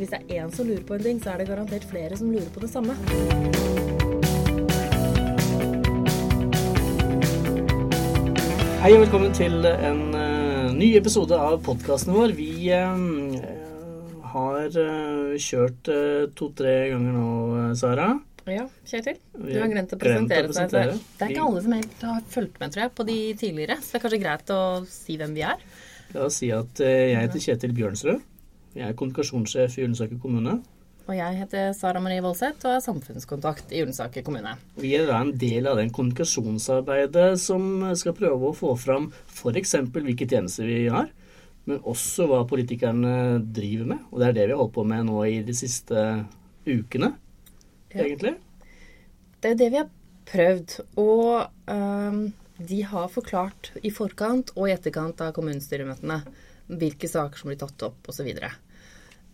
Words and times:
Hvis 0.00 0.14
det 0.14 0.18
er 0.32 0.46
én 0.46 0.52
som 0.56 0.64
lurer 0.64 0.80
på 0.88 0.96
en 0.96 1.02
ting, 1.04 1.18
så 1.20 1.34
er 1.34 1.42
det 1.42 1.50
garantert 1.50 1.82
flere 1.84 2.16
som 2.16 2.30
lurer 2.32 2.46
på 2.54 2.60
det 2.62 2.70
samme. 2.72 2.94
Hei 8.80 8.94
og 8.94 9.02
velkommen 9.02 9.36
til 9.36 9.68
en 9.68 10.00
uh, 10.14 10.70
ny 10.72 10.88
episode 10.96 11.36
av 11.36 11.58
podkasten 11.66 12.16
vår. 12.16 12.32
Vi 12.38 12.70
uh, 12.72 13.36
har 14.32 14.72
uh, 14.72 15.36
kjørt 15.36 15.92
to-tre 16.32 16.74
ganger 16.94 17.20
nå, 17.20 17.28
Sara. 17.76 18.08
Ja, 18.48 18.64
Kjetil. 18.88 19.20
Du 19.36 19.52
har 19.52 19.68
glemt 19.68 19.92
å 19.92 20.00
presentere, 20.00 20.48
å 20.48 20.54
presentere 20.54 20.94
deg. 20.94 21.04
Det 21.18 21.28
er 21.28 21.36
ikke 21.36 21.46
alle 21.50 21.66
som 21.68 21.76
helt 21.76 22.08
har 22.08 22.26
fulgt 22.38 22.56
med, 22.56 22.72
tror 22.72 22.86
jeg, 22.86 22.94
på 22.96 23.10
de 23.12 23.20
tidligere. 23.44 23.76
Så 23.84 23.92
det 23.92 24.00
er 24.00 24.08
kanskje 24.08 24.24
greit 24.24 24.56
å 24.56 24.64
si 24.88 25.20
hvem 25.20 25.36
vi 25.36 25.44
er. 25.52 25.70
La 26.16 26.24
oss 26.32 26.40
si 26.40 26.48
at 26.56 26.86
jeg 26.88 27.20
heter 27.20 27.48
Kjetil 27.50 27.76
Bjørnsrud. 27.76 28.30
Jeg 28.76 28.86
er 28.86 28.94
kommunikasjonssjef 28.98 29.78
i 29.78 29.84
Ullensaker 29.86 30.20
kommune. 30.22 30.60
Og 31.10 31.16
jeg 31.16 31.38
heter 31.40 31.72
Sara 31.74 31.98
Marie 32.02 32.22
Voldseth 32.22 32.62
og 32.68 32.76
er 32.76 32.82
samfunnskontakt 32.84 33.72
i 33.74 33.80
Ullensaker 33.82 34.22
kommune. 34.22 34.52
Vi 34.78 34.92
er 34.94 35.08
en 35.16 35.32
del 35.40 35.66
av 35.66 35.80
den 35.80 35.90
kommunikasjonsarbeidet 35.94 37.32
som 37.42 37.64
skal 37.98 38.14
prøve 38.14 38.50
å 38.50 38.54
få 38.54 38.76
fram 38.78 39.08
f.eks. 39.32 39.74
hvilke 39.96 40.28
tjenester 40.30 40.68
vi 40.70 40.84
har, 40.92 41.08
men 41.66 41.80
også 41.82 42.28
hva 42.30 42.44
politikerne 42.48 43.40
driver 43.42 43.90
med. 43.94 44.04
Og 44.12 44.22
det 44.22 44.28
er 44.28 44.36
det 44.38 44.44
vi 44.46 44.54
har 44.54 44.62
holdt 44.62 44.76
på 44.76 44.84
med 44.86 45.08
nå 45.08 45.24
i 45.26 45.40
de 45.46 45.56
siste 45.56 46.04
ukene, 46.68 47.14
Ja. 47.90 48.04
egentlig. 48.04 48.36
Det 49.40 49.50
er 49.50 49.58
det 49.58 49.70
vi 49.72 49.80
har 49.80 49.90
prøvd. 50.30 50.76
Og 51.00 51.48
øh, 51.74 52.20
de 52.70 52.82
har 52.84 53.08
forklart 53.10 53.72
i 53.82 53.90
forkant 53.90 54.52
og 54.54 54.68
i 54.68 54.74
etterkant 54.76 55.20
av 55.24 55.32
kommunestyremøtene 55.34 56.20
hvilke 56.70 57.08
saker 57.10 57.40
som 57.40 57.50
blir 57.50 57.60
tatt 57.60 57.86
opp 57.86 58.10
osv. 58.10 58.28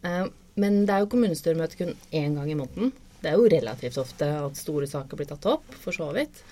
Uh, 0.07 0.27
men 0.57 0.85
det 0.89 0.95
er 0.95 1.05
jo 1.05 1.11
kommunestyremøte 1.13 1.81
kun 1.81 1.97
én 2.15 2.37
gang 2.39 2.51
i 2.51 2.59
måneden. 2.59 2.95
Det 3.21 3.33
er 3.33 3.41
jo 3.41 3.51
relativt 3.51 3.99
ofte 4.01 4.29
at 4.39 4.61
store 4.61 4.89
saker 4.89 5.19
blir 5.19 5.29
tatt 5.29 5.49
opp, 5.51 5.67
for 5.83 5.97
så 5.97 6.09
vidt. 6.17 6.43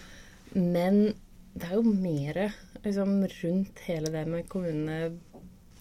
Men 0.55 1.15
det 1.55 1.69
er 1.69 1.79
jo 1.79 1.85
mer 1.87 2.41
liksom, 2.83 3.21
rundt 3.43 3.85
hele 3.87 4.11
det 4.13 4.25
med 4.31 4.49
kommunene 4.51 5.15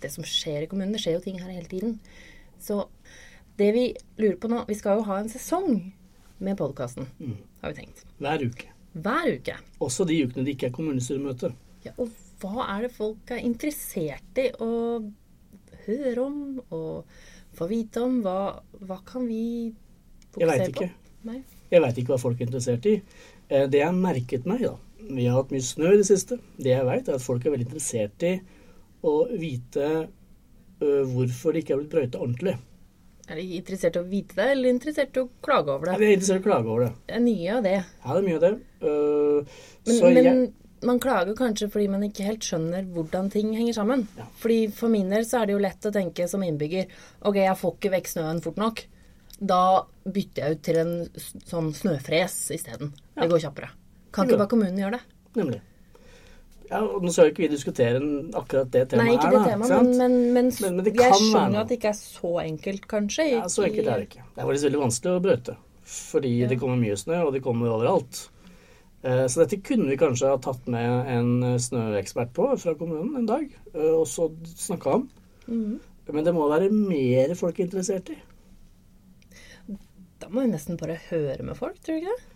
Det 0.01 0.11
som 0.11 0.25
skjer 0.27 0.65
i 0.65 0.67
kommunene, 0.67 0.93
Det 0.93 1.01
skjer 1.01 1.17
jo 1.17 1.23
ting 1.23 1.39
her 1.41 1.51
hele 1.51 1.69
tiden. 1.69 1.97
Så 2.61 2.85
det 3.57 3.71
vi 3.75 3.85
lurer 4.17 4.37
på 4.41 4.51
nå 4.51 4.63
Vi 4.67 4.77
skal 4.77 4.99
jo 4.99 5.07
ha 5.07 5.19
en 5.21 5.31
sesong 5.31 5.93
med 6.43 6.57
podkasten, 6.59 7.07
har 7.61 7.71
vi 7.71 7.77
tenkt. 7.77 8.01
Hver 8.19 8.41
uke. 8.43 8.67
Hver 8.93 9.29
uke. 9.37 9.53
Også 9.79 10.03
de 10.03 10.17
ukene 10.25 10.43
det 10.43 10.57
ikke 10.57 10.67
er 10.67 10.73
kommunestyremøte. 10.75 11.53
Ja, 11.85 11.93
og 11.95 12.09
hva 12.43 12.67
er 12.75 12.85
det 12.87 12.91
folk 12.95 13.31
er 13.33 13.41
interessert 13.47 14.41
i 14.43 14.49
å 14.61 14.69
høre 15.87 16.23
om 16.23 16.37
og 16.75 17.15
få 17.57 17.67
vite 17.71 18.03
om? 18.03 18.19
Hva, 18.25 18.37
hva 18.83 18.99
kan 19.07 19.25
vi 19.29 19.71
fokusere 20.33 20.43
Jeg 20.43 20.51
vet 20.51 20.73
ikke. 20.73 20.89
på? 20.89 21.29
Nei. 21.31 21.39
Jeg 21.73 21.81
veit 21.81 22.01
ikke 22.01 22.13
hva 22.13 22.21
folk 22.21 22.41
er 22.41 22.49
interessert 22.49 22.85
i. 22.91 22.97
Eh, 23.49 23.65
Det 23.71 23.79
jeg 23.79 23.87
har 23.87 23.95
merket 23.95 24.45
meg, 24.49 24.61
da 24.67 24.75
Vi 25.03 25.25
har 25.27 25.39
hatt 25.39 25.51
mye 25.51 25.63
snø 25.65 25.93
i 25.93 25.97
det 25.99 26.05
siste. 26.07 26.37
Det 26.57 26.71
jeg 26.75 26.85
veit, 26.87 27.07
er 27.09 27.17
at 27.17 27.23
folk 27.23 27.45
er 27.45 27.51
veldig 27.55 27.65
interessert 27.67 28.23
i 28.27 28.35
å 29.03 29.15
vite 29.35 29.87
hvorfor 30.83 31.53
det 31.55 31.61
ikke 31.63 31.73
er 31.75 31.79
blitt 31.81 31.91
brøyta 31.93 32.19
ordentlig. 32.19 32.53
Er 33.31 33.39
de 33.39 33.43
interessert 33.55 33.95
i 33.95 34.01
å 34.01 34.07
vite 34.07 34.35
det, 34.35 34.47
eller 34.51 34.73
interessert 34.73 35.15
i 35.15 35.21
å 35.21 35.29
klage 35.45 35.71
over 35.71 35.91
Ja, 35.93 35.97
de 35.99 36.07
er 36.09 36.15
interessert 36.17 36.41
i 36.41 36.43
å 36.43 36.47
klage 36.49 36.67
over 36.73 36.83
det. 36.85 36.89
Det 37.07 37.15
er 37.15 37.23
mye 37.23 37.53
av 37.55 37.61
det. 37.63 37.75
Ja, 38.03 38.07
det 38.09 38.17
er 38.19 38.25
mye 38.27 38.35
av 38.35 38.43
det. 38.43 38.51
Uh, 38.83 39.61
Men, 39.87 40.01
men 40.17 40.27
jeg, 40.27 40.41
man 40.85 40.99
klager 40.99 41.35
kanskje 41.37 41.69
fordi 41.71 41.87
man 41.89 42.03
ikke 42.03 42.25
helt 42.27 42.45
skjønner 42.45 42.85
hvordan 42.93 43.29
ting 43.33 43.53
henger 43.57 43.73
sammen. 43.73 44.07
Ja. 44.17 44.25
Fordi 44.41 44.59
For 44.75 44.89
min 44.89 45.09
del 45.09 45.25
så 45.25 45.41
er 45.41 45.45
det 45.49 45.53
jo 45.57 45.63
lett 45.63 45.85
å 45.89 45.91
tenke 45.95 46.27
som 46.29 46.43
innbygger 46.43 46.87
ok, 47.23 47.35
jeg 47.35 47.57
får 47.59 47.75
ikke 47.77 47.91
vekk 47.97 48.07
snøen 48.13 48.41
fort 48.43 48.57
nok. 48.61 48.85
Da 49.43 49.61
bytter 50.05 50.43
jeg 50.43 50.55
ut 50.57 50.61
til 50.63 50.77
en 50.83 50.93
sånn 51.49 51.71
snøfres 51.75 52.35
isteden. 52.55 52.93
Ja. 53.15 53.23
Det 53.23 53.29
går 53.33 53.43
kjappere. 53.47 53.69
Kan 54.13 54.27
ikke 54.29 54.37
bare 54.43 54.51
kommunen 54.53 54.77
gjøre 54.77 54.99
det? 54.99 55.05
Nemlig. 55.39 55.61
Ja, 56.69 56.79
og 56.81 57.03
Nå 57.03 57.11
skal 57.11 57.27
jo 57.27 57.31
ikke 57.33 57.43
vi 57.43 57.49
diskutere 57.51 57.99
akkurat 58.39 58.69
det 58.73 58.85
temaet 58.89 59.05
Nei, 59.05 59.15
ikke 59.17 59.31
det 59.33 59.41
temaet, 59.51 59.69
ikke 59.69 59.83
men, 59.83 59.97
men, 59.97 60.33
men, 60.33 60.47
Men- 60.61 60.77
men 60.79 60.85
jeg 60.95 61.17
skjønner 61.19 61.59
at 61.61 61.67
det 61.69 61.77
ikke 61.77 61.91
er 61.91 61.99
så 61.99 62.31
enkelt, 62.45 62.87
kanskje. 62.87 63.25
Ja, 63.33 63.43
Så 63.51 63.65
enkelt 63.67 63.87
er 63.87 63.99
det 63.99 64.07
ikke. 64.09 64.23
Det 64.35 64.41
er 64.41 64.47
faktisk 64.47 64.67
veldig 64.69 64.81
vanskelig 64.85 65.11
å 65.13 65.23
brøyte. 65.27 65.55
Fordi 65.83 66.31
Ja. 66.39 66.47
det 66.47 66.59
kommer 66.59 66.77
mye 66.79 66.95
snø, 66.97 67.19
og 67.27 67.33
det 67.33 67.43
kommer 67.43 67.67
overalt. 67.75 68.29
Eh, 69.03 69.25
Så 69.27 69.43
dette 69.43 69.59
kunne 69.65 69.89
vi 69.91 69.99
kanskje 69.99 70.31
ha 70.31 70.39
tatt 70.41 70.67
med 70.71 71.09
en 71.11 71.31
eh, 71.43 71.59
snøekspert 71.59 72.31
på 72.35 72.47
fra 72.59 72.75
kommunen 72.79 73.17
en 73.19 73.27
dag, 73.27 73.49
eh, 73.73 73.89
og 73.91 74.05
så 74.07 74.29
snakka 74.55 74.99
om. 74.99 75.09
Mm. 75.47 75.79
Men 76.11 76.27
det 76.27 76.33
må 76.35 76.47
være 76.51 76.69
mer 76.71 77.33
folk 77.39 77.59
er 77.59 77.67
interessert 77.67 78.13
i. 78.13 78.19
Da 80.23 80.29
må 80.31 80.45
vi 80.45 80.53
nesten 80.53 80.79
bare 80.79 80.99
høre 81.09 81.43
med 81.43 81.59
folk, 81.59 81.81
tror 81.83 81.99
du 81.99 82.05
ikke 82.05 82.15
det? 82.15 82.29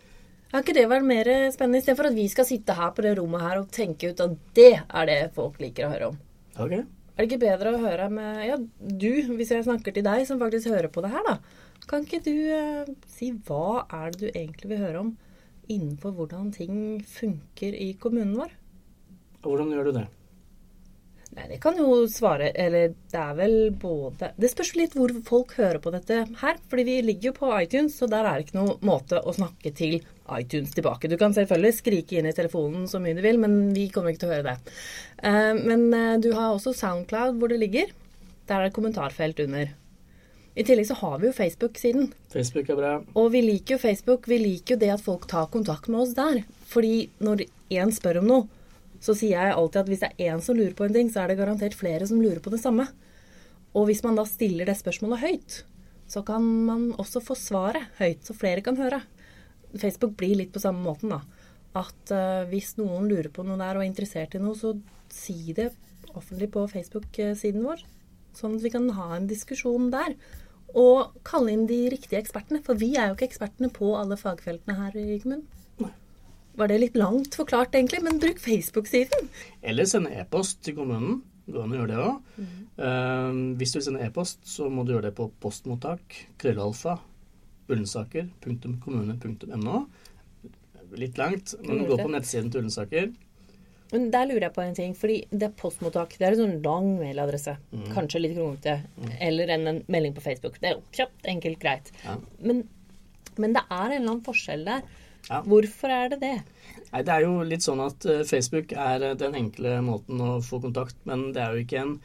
Har 0.52 0.64
ikke 0.64 0.76
det 0.78 0.86
vært 0.88 1.08
mer 1.08 1.28
spennende, 1.52 1.82
istedenfor 1.82 2.08
at 2.08 2.16
vi 2.16 2.28
skal 2.32 2.48
sitte 2.48 2.76
her 2.76 2.92
på 2.96 3.04
det 3.04 3.18
rommet 3.20 3.44
her 3.44 3.60
og 3.60 3.72
tenke 3.76 4.12
ut 4.12 4.22
at 4.24 4.36
det 4.56 4.74
er 4.80 5.08
det 5.10 5.18
folk 5.36 5.60
liker 5.60 5.88
å 5.88 5.92
høre 5.92 6.10
om? 6.14 6.20
Ok? 6.56 6.76
Er 7.18 7.24
det 7.24 7.28
ikke 7.28 7.42
bedre 7.42 7.74
å 7.74 7.82
høre 7.82 8.08
med 8.14 8.44
ja, 8.48 8.58
du, 8.78 9.12
hvis 9.40 9.52
jeg 9.52 9.66
snakker 9.68 9.96
til 9.96 10.06
deg 10.08 10.24
som 10.28 10.40
faktisk 10.40 10.70
hører 10.72 10.92
på 10.92 11.04
det 11.04 11.12
her, 11.16 11.24
da? 11.28 11.64
Kan 11.88 12.04
ikke 12.06 12.22
du 12.24 12.36
eh, 12.54 12.92
si 13.12 13.32
hva 13.48 13.88
er 13.88 14.12
det 14.12 14.20
du 14.22 14.28
egentlig 14.30 14.72
vil 14.72 14.84
høre 14.84 15.04
om 15.04 15.16
innenfor 15.68 16.16
hvordan 16.18 16.52
ting 16.56 16.78
funker 17.06 17.76
i 17.76 17.94
kommunen 18.02 18.38
vår? 18.40 18.54
Og 19.44 19.52
hvordan 19.52 19.74
gjør 19.74 19.90
du 19.90 19.98
det? 20.00 20.08
Nei, 21.38 21.46
det 21.52 21.58
kan 21.62 21.76
jo 21.78 22.06
svare 22.10 22.48
Eller 22.56 22.94
det 23.12 23.20
er 23.20 23.34
vel 23.38 23.56
både 23.78 24.32
Det 24.40 24.50
spørs 24.50 24.72
litt 24.80 24.96
hvor 24.98 25.12
folk 25.28 25.52
hører 25.60 25.80
på 25.84 25.92
dette 25.94 26.22
her. 26.42 26.62
Fordi 26.72 26.86
vi 26.88 26.96
ligger 27.06 27.30
jo 27.30 27.38
på 27.38 27.52
iTunes, 27.60 27.98
så 28.00 28.08
der 28.10 28.26
er 28.26 28.40
det 28.40 28.48
ikke 28.48 28.58
noen 28.58 28.88
måte 28.88 29.20
å 29.22 29.36
snakke 29.36 29.74
til 29.76 30.00
iTunes 30.34 30.74
tilbake. 30.76 31.12
Du 31.12 31.18
kan 31.20 31.36
selvfølgelig 31.36 31.78
skrike 31.78 32.18
inn 32.20 32.30
i 32.30 32.36
telefonen 32.36 32.88
så 32.90 33.00
mye 33.04 33.16
du 33.16 33.22
vil, 33.24 33.40
men 33.44 33.70
vi 33.76 33.88
kommer 33.94 34.12
ikke 34.12 34.26
til 34.26 34.32
å 34.32 34.38
høre 34.38 34.54
det. 34.56 34.74
Eh, 35.24 35.54
Men 35.60 35.86
eh, 35.94 36.16
du 36.24 36.32
har 36.34 36.56
også 36.56 36.74
Soundcloud 36.76 37.38
hvor 37.40 37.52
det 37.52 37.62
ligger. 37.62 37.94
Der 38.48 38.58
er 38.62 38.68
det 38.70 38.76
kommentarfelt 38.76 39.40
under. 39.44 39.72
I 40.58 40.64
tillegg 40.66 40.88
så 40.90 40.96
har 40.98 41.20
vi 41.22 41.28
jo 41.30 41.36
Facebook-siden. 41.38 42.08
Facebook 42.34 42.70
er 42.74 42.78
bra. 42.80 42.92
Og 43.14 43.28
vi 43.36 43.44
liker 43.46 43.76
jo 43.76 43.82
Facebook. 43.84 44.26
Vi 44.26 44.40
liker 44.42 44.74
jo 44.74 44.82
det 44.82 44.90
at 44.96 45.04
folk 45.06 45.28
tar 45.30 45.52
kontakt 45.54 45.86
med 45.94 46.02
oss 46.02 46.16
der. 46.18 46.40
Fordi 46.66 47.12
når 47.22 47.44
én 47.78 47.92
spør 47.94 48.24
om 48.24 48.32
noe, 48.32 48.48
så 48.98 49.14
sier 49.14 49.38
jeg 49.38 49.54
alltid 49.54 49.84
at 49.84 49.92
hvis 49.92 50.02
det 50.02 50.10
er 50.10 50.32
én 50.34 50.42
som 50.42 50.58
lurer 50.58 50.74
på 50.74 50.88
en 50.88 50.96
ting, 50.96 51.12
så 51.14 51.22
er 51.22 51.30
det 51.30 51.38
garantert 51.38 51.78
flere 51.78 52.08
som 52.10 52.22
lurer 52.22 52.42
på 52.42 52.50
det 52.54 52.62
samme. 52.64 52.88
Og 53.78 53.86
hvis 53.86 54.02
man 54.02 54.18
da 54.18 54.26
stiller 54.26 54.66
det 54.66 54.80
spørsmålet 54.80 55.22
høyt, 55.22 55.60
så 56.10 56.24
kan 56.26 56.42
man 56.42 56.90
også 56.98 57.22
få 57.22 57.38
svaret 57.38 57.92
høyt, 58.00 58.24
så 58.26 58.34
flere 58.34 58.64
kan 58.66 58.80
høre. 58.80 59.04
Facebook 59.78 60.16
blir 60.18 60.40
litt 60.40 60.56
på 60.56 60.64
samme 60.64 60.82
måten, 60.82 61.14
da. 61.14 61.22
At 61.78 62.16
uh, 62.16 62.48
hvis 62.50 62.74
noen 62.80 63.06
lurer 63.12 63.30
på 63.30 63.46
noe 63.46 63.60
der 63.60 63.78
og 63.78 63.84
er 63.84 63.92
interessert 63.92 64.34
i 64.34 64.42
noe, 64.42 64.58
så 64.58 64.74
si 65.14 65.54
det 65.54 65.70
offentlig 66.18 66.50
på 66.56 66.66
Facebook-siden 66.72 67.62
vår. 67.68 67.86
Sånn 68.38 68.58
at 68.58 68.66
vi 68.66 68.74
kan 68.74 68.90
ha 68.98 69.12
en 69.14 69.30
diskusjon 69.30 69.92
der. 69.94 70.16
Og 70.76 71.14
kalle 71.28 71.50
inn 71.54 71.68
de 71.70 71.90
riktige 71.94 72.20
ekspertene. 72.20 72.60
For 72.66 72.74
vi 72.80 72.90
er 72.96 73.06
jo 73.10 73.16
ikke 73.16 73.30
ekspertene 73.30 73.70
på 73.74 73.88
alle 74.00 74.18
fagfeltene 74.20 74.76
her 74.78 74.92
i 75.00 75.20
kommunen. 75.24 75.46
Nei. 75.84 75.94
Var 76.58 76.66
det 76.72 76.82
litt 76.82 76.98
langt 77.00 77.34
forklart, 77.38 77.76
egentlig? 77.78 78.02
Men 78.04 78.22
bruk 78.22 78.40
Facebook-siden. 78.44 79.22
Eller 79.62 79.86
sende 79.90 80.12
e-post 80.18 80.56
til 80.66 80.76
kommunen. 80.80 81.14
Går 81.48 81.64
an 81.64 81.72
å 81.72 81.78
gjøre 81.80 81.94
det 81.94 82.00
òg. 82.04 82.16
hvis 83.58 83.72
du 83.72 83.76
vil 83.80 83.86
sende 83.86 84.04
e-post, 84.04 84.40
så 84.44 84.68
må 84.70 84.84
du 84.84 84.92
gjøre 84.92 85.08
det 85.08 85.16
på 85.16 85.32
postmottak 85.40 86.04
krøllalfa 86.42 86.94
ullensaker.kommune.no. 87.72 89.78
Litt 90.98 91.18
langt, 91.20 91.54
men 91.64 91.86
gå 91.88 91.98
på 92.00 92.10
nettsiden 92.12 92.52
til 92.52 92.60
Ullensaker. 92.64 93.08
Men 93.94 94.10
der 94.12 94.28
lurer 94.28 94.48
jeg 94.48 94.56
på 94.56 94.64
en 94.64 94.76
ting, 94.76 94.94
fordi 94.98 95.18
det 95.32 95.50
er 95.50 95.58
postmottak. 95.60 96.18
Det 96.20 96.28
er 96.28 96.36
en 96.36 96.42
sånn 96.44 96.58
lang 96.66 96.90
mailadresse. 97.00 97.56
Mm. 97.72 97.90
Kanskje 97.96 98.24
litt 98.24 98.36
kronglete. 98.36 98.78
Eller 99.24 99.54
en, 99.56 99.68
en 99.72 99.82
melding 99.92 100.16
på 100.18 100.24
Facebook. 100.26 100.60
Det 100.62 100.72
er 100.72 100.78
jo 100.78 100.84
kjapt, 100.98 101.22
enkelt, 101.32 101.60
greit. 101.62 101.92
Ja. 102.04 102.18
Men, 102.44 102.66
men 103.40 103.56
det 103.56 103.64
er 103.68 103.86
en 103.86 104.00
eller 104.02 104.10
annen 104.10 104.26
forskjell 104.28 104.66
der. 104.68 104.88
Ja. 105.28 105.42
Hvorfor 105.44 105.92
er 105.92 106.12
det 106.14 106.22
det? 106.24 106.36
Nei, 106.92 107.04
Det 107.04 107.14
er 107.14 107.26
jo 107.26 107.44
litt 107.48 107.66
sånn 107.66 107.84
at 107.84 108.06
eh, 108.08 108.24
Facebook 108.28 108.72
er 108.72 109.04
eh, 109.04 109.18
den 109.20 109.36
enkle 109.36 109.78
måten 109.84 110.22
å 110.24 110.38
få 110.44 110.62
kontakt, 110.64 111.00
men 111.10 111.30
det 111.36 111.44
er 111.44 111.56
jo 111.56 111.66
ikke 111.66 111.82
en, 111.84 111.96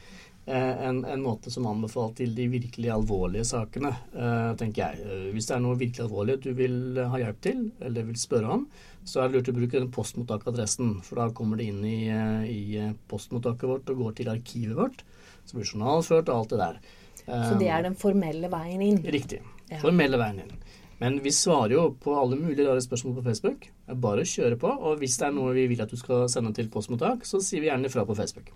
en, 0.45 1.05
en 1.07 1.21
måte 1.23 1.51
som 1.51 1.67
anbefalt 1.69 2.17
til 2.19 2.33
de 2.35 2.49
virkelig 2.51 2.89
alvorlige 2.91 3.45
sakene, 3.47 3.93
eh, 4.11 4.49
tenker 4.59 4.81
jeg. 4.83 5.05
Eh, 5.05 5.29
Hvis 5.31 5.47
det 5.47 5.55
er 5.55 5.61
noe 5.63 5.79
virkelig 5.79 6.03
alvorlig 6.03 6.39
du 6.43 6.49
vil 6.57 6.99
ha 6.99 7.21
hjelp 7.21 7.39
til, 7.45 7.61
eller 7.79 8.09
vil 8.09 8.19
spørre 8.19 8.57
om, 8.57 8.65
så 9.07 9.21
er 9.23 9.29
det 9.29 9.39
lurt 9.39 9.53
å 9.53 9.55
bruke 9.55 9.79
den 9.79 9.91
postmottakadressen, 9.93 10.97
for 11.05 11.21
da 11.21 11.29
kommer 11.35 11.59
det 11.59 11.69
inn 11.71 11.79
i, 11.87 11.99
eh, 12.11 12.43
i 12.51 12.77
eh, 12.81 12.91
postmottaket 13.07 13.69
vårt 13.69 13.93
og 13.93 14.03
går 14.03 14.19
til 14.19 14.33
arkivet 14.33 14.75
vårt, 14.75 15.05
så 15.45 15.55
blir 15.55 15.71
journalført 15.71 16.27
og 16.27 16.41
alt 16.41 16.53
det 16.55 16.61
der. 16.63 16.83
Så 17.23 17.55
det 17.59 17.69
er 17.71 17.85
den 17.85 17.95
formelle 17.95 18.49
veien 18.51 18.81
inn. 18.83 18.99
Riktig. 19.15 19.39
Formelle 19.79 20.19
veien 20.19 20.43
inn. 20.43 20.51
Men 20.99 21.17
vi 21.23 21.31
svarer 21.35 21.71
jo 21.75 21.85
på 21.99 22.13
alle 22.19 22.35
mulige 22.39 22.67
rare 22.67 22.83
spørsmål 22.83 23.15
på 23.17 23.23
Facebook. 23.29 23.65
Bare 24.03 24.27
kjøre 24.27 24.59
på. 24.59 24.69
Og 24.71 24.99
hvis 24.99 25.17
det 25.19 25.29
er 25.29 25.33
noe 25.35 25.55
vi 25.55 25.65
vil 25.71 25.81
at 25.83 25.91
du 25.91 25.99
skal 25.99 26.27
sende 26.31 26.53
til 26.55 26.69
postmottak, 26.71 27.23
så 27.27 27.39
sier 27.43 27.63
vi 27.63 27.71
gjerne 27.71 27.87
ifra 27.87 28.05
på 28.07 28.15
Facebook. 28.15 28.51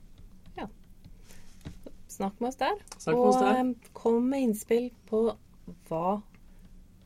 Snakk 2.18 2.40
med 2.42 2.50
oss 2.52 2.60
der. 2.60 2.80
Snakk 2.98 3.16
med 3.16 3.28
oss 3.30 3.40
der. 3.42 3.62
Og 3.62 3.62
eh, 3.62 3.92
kom 3.98 4.30
med 4.32 4.48
innspill 4.48 4.90
på 5.10 5.24
hva 5.90 6.18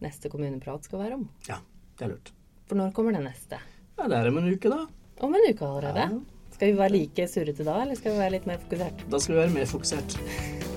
neste 0.02 0.32
kommuneprat 0.34 0.88
skal 0.88 1.04
være 1.04 1.20
om. 1.20 1.28
Ja, 1.50 1.60
det 1.98 2.08
er 2.08 2.14
lurt. 2.16 2.34
For 2.70 2.80
når 2.80 2.94
kommer 2.96 3.18
den 3.18 3.28
neste? 3.28 3.60
Ja, 3.98 4.08
det 4.08 4.18
er 4.18 4.30
om 4.32 4.40
en 4.42 4.52
uke, 4.52 4.72
da. 4.72 4.86
Om 5.22 5.36
en 5.38 5.50
uke 5.50 5.68
allerede. 5.68 6.08
Ja. 6.08 6.22
Skal 6.56 6.72
vi 6.72 6.78
være 6.78 6.94
like 6.96 7.28
surrete 7.28 7.66
da, 7.66 7.82
eller 7.84 8.00
skal 8.00 8.16
vi 8.16 8.22
være 8.22 8.36
litt 8.38 8.48
mer 8.50 8.62
fokusert? 8.62 9.04
Da 9.12 9.22
skal 9.24 9.36
vi 9.36 9.42
være 9.44 9.58
mer 9.58 9.74
fokusert. 9.76 10.18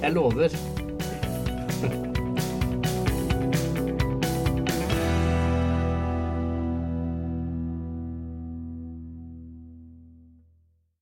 Jeg 0.01 0.17
lover. 0.17 2.13